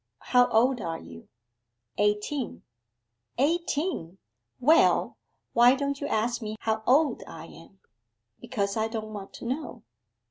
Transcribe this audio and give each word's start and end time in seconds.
How 0.33 0.47
old 0.49 0.81
are 0.81 0.97
you?' 0.99 1.27
'Eighteen.' 1.99 2.63
'Eighteen!... 3.37 4.17
Well, 4.59 5.17
why 5.53 5.75
don't 5.75 6.01
you 6.01 6.07
ask 6.07 6.41
me 6.41 6.55
how 6.61 6.81
old 6.87 7.21
I 7.27 7.45
am?' 7.45 7.79
'Because 8.39 8.75
I 8.75 8.87
don't 8.87 9.13
want 9.13 9.31
to 9.33 9.45
know. 9.45 9.83